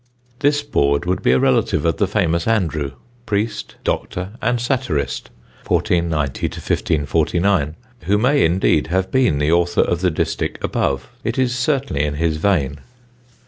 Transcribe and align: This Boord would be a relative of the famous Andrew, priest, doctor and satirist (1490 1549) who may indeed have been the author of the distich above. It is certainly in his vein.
This 0.39 0.63
Boord 0.63 1.05
would 1.05 1.21
be 1.21 1.31
a 1.31 1.37
relative 1.39 1.85
of 1.85 1.97
the 1.97 2.07
famous 2.07 2.47
Andrew, 2.47 2.93
priest, 3.27 3.75
doctor 3.83 4.31
and 4.41 4.59
satirist 4.59 5.29
(1490 5.67 6.47
1549) 6.47 7.75
who 8.05 8.17
may 8.17 8.43
indeed 8.43 8.87
have 8.87 9.11
been 9.11 9.37
the 9.37 9.51
author 9.51 9.81
of 9.81 10.01
the 10.01 10.09
distich 10.09 10.55
above. 10.63 11.11
It 11.23 11.37
is 11.37 11.55
certainly 11.55 12.03
in 12.03 12.15
his 12.15 12.37
vein. 12.37 12.79